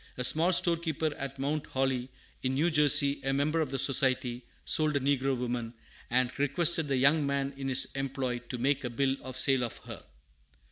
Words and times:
A 0.17 0.23
small 0.23 0.51
storekeeper 0.51 1.13
at 1.15 1.37
Mount 1.37 1.67
Holly, 1.67 2.09
in 2.41 2.55
New 2.55 2.71
Jersey, 2.71 3.21
a 3.23 3.31
member 3.33 3.61
of 3.61 3.69
the 3.69 3.77
Society, 3.77 4.43
sold 4.65 4.95
a 4.95 4.99
negro 4.99 5.37
woman, 5.37 5.75
and 6.09 6.31
requested 6.39 6.87
the 6.87 6.97
young 6.97 7.23
man 7.27 7.53
in 7.55 7.67
his 7.67 7.85
employ 7.93 8.39
to 8.49 8.57
make 8.57 8.83
a 8.83 8.89
bill 8.89 9.15
of 9.21 9.37
sale 9.37 9.63
of 9.63 9.77
her. 9.85 10.03